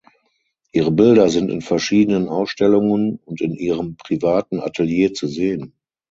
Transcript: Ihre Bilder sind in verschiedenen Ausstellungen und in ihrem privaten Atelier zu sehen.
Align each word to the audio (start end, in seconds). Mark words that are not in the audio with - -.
Ihre 0.71 0.89
Bilder 0.89 1.29
sind 1.29 1.51
in 1.51 1.61
verschiedenen 1.61 2.27
Ausstellungen 2.27 3.19
und 3.23 3.39
in 3.39 3.53
ihrem 3.53 3.97
privaten 3.97 4.59
Atelier 4.59 5.13
zu 5.13 5.27
sehen. 5.27 5.75